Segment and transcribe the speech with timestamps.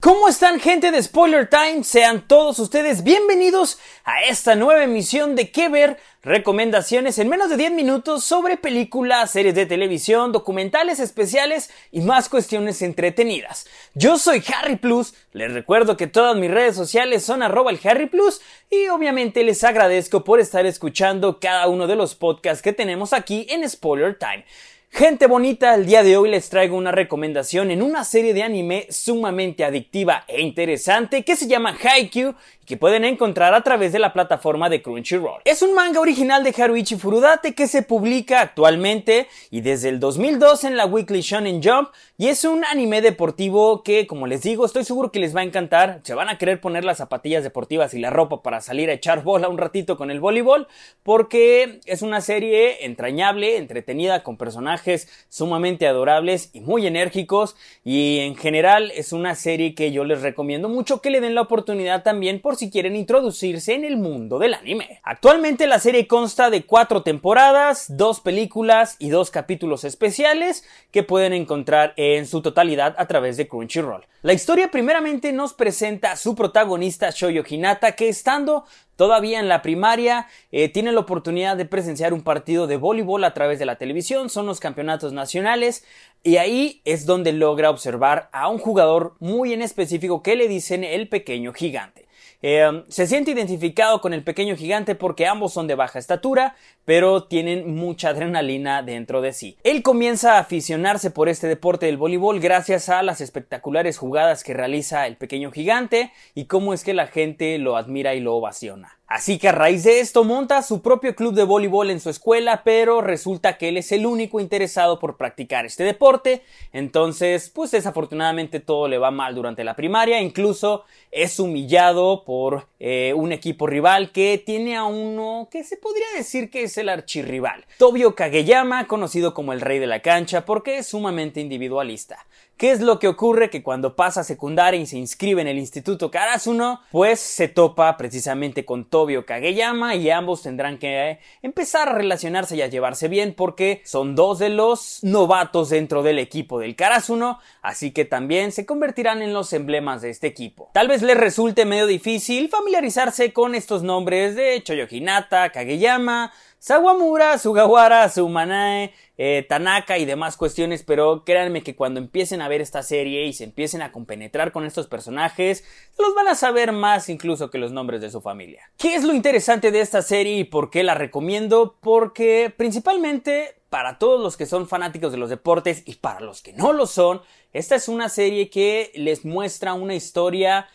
[0.00, 1.82] ¿Cómo están gente de Spoiler Time?
[1.82, 5.98] Sean todos ustedes bienvenidos a esta nueva emisión de ¿Qué ver?
[6.22, 12.28] Recomendaciones en menos de 10 minutos sobre películas, series de televisión, documentales especiales y más
[12.28, 13.66] cuestiones entretenidas.
[13.94, 18.06] Yo soy Harry Plus, les recuerdo que todas mis redes sociales son arroba el Harry
[18.06, 18.40] Plus
[18.70, 23.48] y obviamente les agradezco por estar escuchando cada uno de los podcasts que tenemos aquí
[23.50, 24.44] en Spoiler Time.
[24.90, 28.86] Gente bonita, el día de hoy les traigo una recomendación en una serie de anime
[28.90, 32.34] sumamente adictiva e interesante que se llama Haikyuu
[32.68, 35.40] que pueden encontrar a través de la plataforma de Crunchyroll.
[35.46, 40.64] Es un manga original de Haruichi Furudate que se publica actualmente y desde el 2002
[40.64, 44.84] en la Weekly Shonen Jump y es un anime deportivo que, como les digo, estoy
[44.84, 46.00] seguro que les va a encantar.
[46.02, 49.22] Se van a querer poner las zapatillas deportivas y la ropa para salir a echar
[49.22, 50.68] bola un ratito con el voleibol
[51.02, 58.36] porque es una serie entrañable, entretenida con personajes sumamente adorables y muy enérgicos y en
[58.36, 62.40] general es una serie que yo les recomiendo mucho que le den la oportunidad también
[62.40, 65.00] por si quieren introducirse en el mundo del anime.
[65.02, 71.32] Actualmente la serie consta de cuatro temporadas, dos películas y dos capítulos especiales que pueden
[71.32, 74.06] encontrar en su totalidad a través de Crunchyroll.
[74.22, 78.64] La historia primeramente nos presenta a su protagonista Shoyo Hinata que estando
[78.98, 83.32] Todavía en la primaria eh, tiene la oportunidad de presenciar un partido de voleibol a
[83.32, 85.84] través de la televisión, son los campeonatos nacionales
[86.24, 90.82] y ahí es donde logra observar a un jugador muy en específico que le dicen
[90.82, 92.07] el pequeño gigante.
[92.40, 97.24] Eh, se siente identificado con el pequeño gigante porque ambos son de baja estatura, pero
[97.24, 99.56] tienen mucha adrenalina dentro de sí.
[99.64, 104.54] Él comienza a aficionarse por este deporte del voleibol gracias a las espectaculares jugadas que
[104.54, 108.97] realiza el pequeño gigante y cómo es que la gente lo admira y lo ovaciona.
[109.08, 112.62] Así que a raíz de esto monta su propio club de voleibol en su escuela,
[112.62, 116.42] pero resulta que él es el único interesado por practicar este deporte,
[116.74, 123.14] entonces pues desafortunadamente todo le va mal durante la primaria, incluso es humillado por eh,
[123.16, 127.64] un equipo rival que tiene a uno que se podría decir que es el archirrival,
[127.78, 132.26] Tobio Kageyama, conocido como el rey de la cancha porque es sumamente individualista.
[132.58, 133.50] ¿Qué es lo que ocurre?
[133.50, 138.64] Que cuando pasa secundaria y se inscribe en el Instituto Karasuno, pues se topa precisamente
[138.64, 143.80] con Tobio Kageyama y ambos tendrán que empezar a relacionarse y a llevarse bien porque
[143.84, 149.22] son dos de los novatos dentro del equipo del Karasuno, así que también se convertirán
[149.22, 150.70] en los emblemas de este equipo.
[150.74, 157.38] Tal vez les resulte medio difícil familiarizarse con estos nombres de Choyo Hinata, Kageyama, Sawamura,
[157.38, 162.82] Sugawara, Sumanae, eh, Tanaka y demás cuestiones, pero créanme que cuando empiecen a ver esta
[162.82, 165.64] serie y se empiecen a compenetrar con estos personajes,
[165.98, 168.70] los van a saber más incluso que los nombres de su familia.
[168.76, 171.76] ¿Qué es lo interesante de esta serie y por qué la recomiendo?
[171.80, 176.54] Porque principalmente para todos los que son fanáticos de los deportes y para los que
[176.54, 177.20] no lo son,
[177.52, 180.68] esta es una serie que les muestra una historia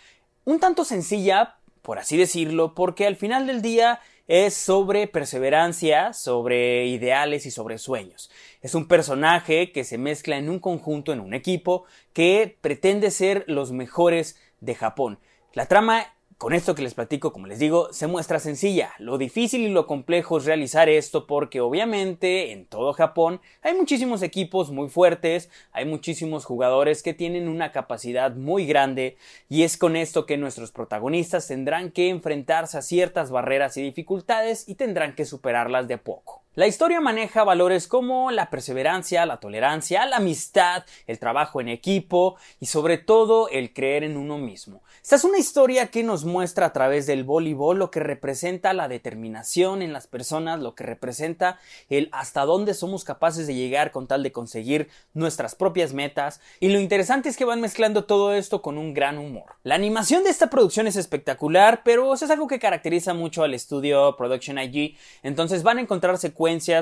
[0.45, 6.85] un tanto sencilla, por así decirlo, porque al final del día es sobre perseverancia, sobre
[6.87, 8.31] ideales y sobre sueños.
[8.61, 13.43] Es un personaje que se mezcla en un conjunto, en un equipo, que pretende ser
[13.47, 15.19] los mejores de Japón.
[15.53, 16.12] La trama
[16.43, 18.91] con esto que les platico, como les digo, se muestra sencilla.
[18.99, 24.21] Lo difícil y lo complejo es realizar esto porque obviamente en todo Japón hay muchísimos
[24.21, 29.15] equipos muy fuertes, hay muchísimos jugadores que tienen una capacidad muy grande
[29.47, 34.67] y es con esto que nuestros protagonistas tendrán que enfrentarse a ciertas barreras y dificultades
[34.67, 36.43] y tendrán que superarlas de poco.
[36.55, 42.35] La historia maneja valores como la perseverancia, la tolerancia, la amistad, el trabajo en equipo
[42.59, 44.83] y sobre todo el creer en uno mismo.
[45.01, 48.89] Esta es una historia que nos muestra a través del voleibol lo que representa la
[48.89, 54.07] determinación en las personas, lo que representa el hasta dónde somos capaces de llegar con
[54.07, 58.61] tal de conseguir nuestras propias metas y lo interesante es que van mezclando todo esto
[58.61, 59.55] con un gran humor.
[59.63, 64.17] La animación de esta producción es espectacular, pero es algo que caracteriza mucho al estudio
[64.17, 66.33] Production IG, entonces van a encontrarse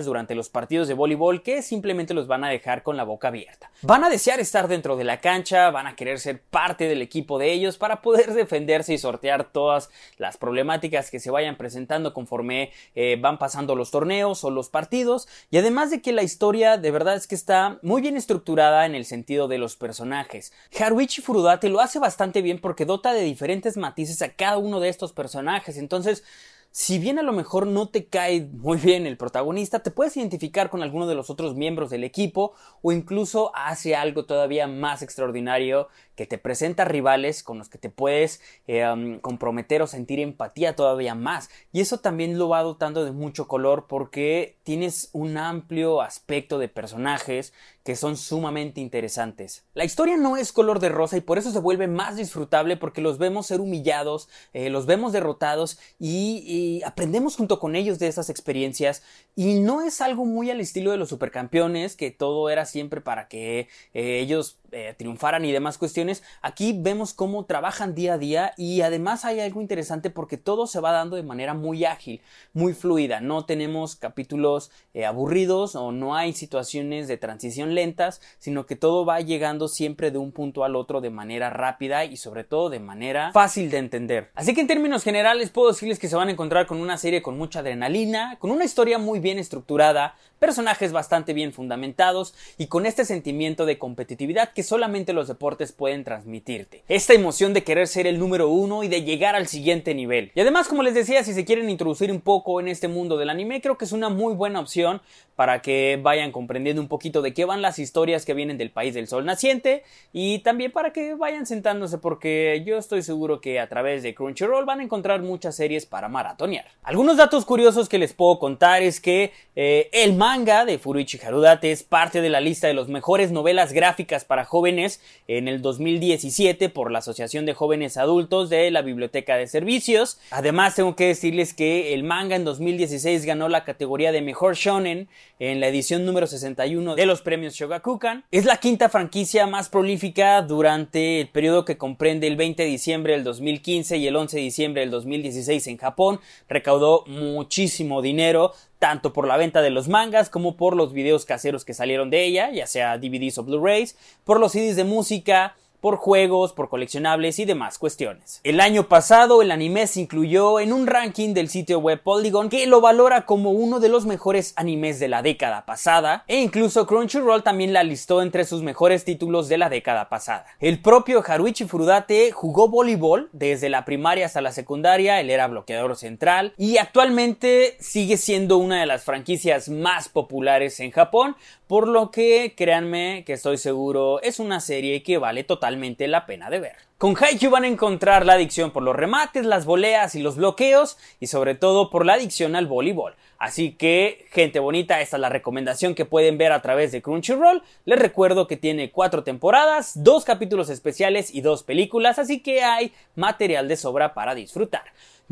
[0.04, 3.70] durante los partidos de voleibol que simplemente los van a dejar con la boca abierta.
[3.81, 7.38] Van a desear estar dentro de la cancha, van a querer ser parte del equipo
[7.38, 12.72] de ellos para poder defenderse y sortear todas las problemáticas que se vayan presentando conforme
[12.96, 15.28] eh, van pasando los torneos o los partidos.
[15.50, 18.96] Y además de que la historia de verdad es que está muy bien estructurada en
[18.96, 20.54] el sentido de los personajes.
[20.80, 24.90] Haruichi Furudate lo hace bastante bien porque dota de diferentes matices a cada uno de
[24.90, 25.78] estos personajes.
[25.78, 26.24] Entonces,
[26.72, 30.70] si bien a lo mejor no te cae muy bien el protagonista, te puedes identificar
[30.70, 35.90] con alguno de los otros miembros del equipo o incluso hace algo todavía más extraordinario
[36.16, 41.14] que te presenta rivales con los que te puedes eh, comprometer o sentir empatía todavía
[41.14, 41.50] más.
[41.74, 46.70] Y eso también lo va dotando de mucho color porque tienes un amplio aspecto de
[46.70, 49.66] personajes que son sumamente interesantes.
[49.74, 53.01] La historia no es color de rosa y por eso se vuelve más disfrutable porque
[53.01, 58.30] los vemos ser humillados, eh, los vemos derrotados y, aprendemos junto con ellos de esas
[58.30, 59.04] experiencias
[59.36, 63.28] y no es algo muy al estilo de los supercampeones que todo era siempre para
[63.28, 68.54] que eh, ellos eh, triunfaran y demás cuestiones, aquí vemos cómo trabajan día a día
[68.58, 72.22] y además hay algo interesante porque todo se va dando de manera muy ágil,
[72.54, 73.22] muy fluida.
[73.22, 79.06] No tenemos capítulos eh, aburridos o no hay situaciones de transición lentas, sino que todo
[79.06, 82.80] va llegando siempre de un punto al otro de manera rápida y sobre todo de
[82.80, 84.32] manera fácil de entender.
[84.36, 87.22] Así que en términos generales puedo decirles que se van a encontrar con una serie
[87.22, 92.86] con mucha adrenalina, con una historia muy bien estructurada, personajes bastante bien fundamentados y con
[92.86, 96.84] este sentimiento de competitividad que solamente los deportes pueden transmitirte.
[96.88, 100.31] Esta emoción de querer ser el número uno y de llegar al siguiente nivel.
[100.36, 103.30] Y además, como les decía, si se quieren introducir un poco en este mundo del
[103.30, 105.02] anime, creo que es una muy buena opción
[105.36, 108.94] para que vayan comprendiendo un poquito de qué van las historias que vienen del país
[108.94, 113.68] del sol naciente y también para que vayan sentándose porque yo estoy seguro que a
[113.68, 116.66] través de Crunchyroll van a encontrar muchas series para maratonear.
[116.84, 121.72] Algunos datos curiosos que les puedo contar es que eh, el manga de Furuichi Harudate
[121.72, 125.00] es parte de la lista de las mejores novelas gráficas para jóvenes
[125.30, 130.19] en el 2017 por la Asociación de Jóvenes Adultos de la Biblioteca de Servicios.
[130.30, 135.07] Además tengo que decirles que el manga en 2016 ganó la categoría de mejor shonen
[135.39, 138.25] en la edición número 61 de los premios Shogakukan.
[138.30, 143.13] Es la quinta franquicia más prolífica durante el periodo que comprende el 20 de diciembre
[143.13, 146.19] del 2015 y el 11 de diciembre del 2016 en Japón.
[146.50, 151.66] Recaudó muchísimo dinero, tanto por la venta de los mangas como por los videos caseros
[151.66, 155.98] que salieron de ella, ya sea DVDs o Blu-rays, por los CDs de música, por
[155.98, 158.39] juegos, por coleccionables y demás cuestiones.
[158.44, 162.66] El año pasado el anime se incluyó en un ranking del sitio web Polygon que
[162.68, 167.44] lo valora como uno de los mejores animes de la década pasada e incluso Crunchyroll
[167.44, 170.45] también la listó entre sus mejores títulos de la década pasada.
[170.60, 175.95] El propio Haruichi Furudate jugó voleibol desde la primaria hasta la secundaria, él era bloqueador
[175.95, 181.36] central y actualmente sigue siendo una de las franquicias más populares en Japón,
[181.68, 186.50] por lo que créanme que estoy seguro es una serie que vale totalmente la pena
[186.50, 186.91] de ver.
[187.01, 191.00] Con Haikyuu van a encontrar la adicción por los remates, las voleas y los bloqueos
[191.19, 193.15] y sobre todo por la adicción al voleibol.
[193.39, 197.63] Así que, gente bonita, esta es la recomendación que pueden ver a través de Crunchyroll.
[197.86, 202.94] Les recuerdo que tiene cuatro temporadas, dos capítulos especiales y dos películas, así que hay
[203.15, 204.83] material de sobra para disfrutar.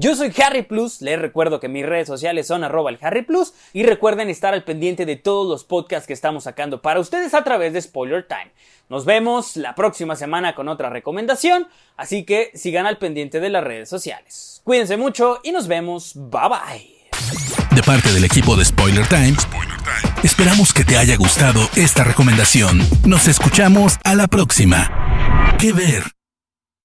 [0.02, 3.54] Yo soy Harry Plus, les recuerdo que mis redes sociales son arroba el Harry Plus
[3.74, 7.44] y recuerden estar al pendiente de todos los podcasts que estamos sacando para ustedes a
[7.44, 8.50] través de Spoiler Time.
[8.88, 11.59] Nos vemos la próxima semana con otra recomendación,
[11.98, 14.62] así que sigan al pendiente de las redes sociales.
[14.64, 16.14] Cuídense mucho y nos vemos.
[16.16, 17.00] Bye bye.
[17.76, 19.36] De parte del equipo de Spoiler Time,
[20.24, 22.80] esperamos que te haya gustado esta recomendación.
[23.06, 25.56] Nos escuchamos a la próxima.
[25.58, 26.19] ¿Qué ver?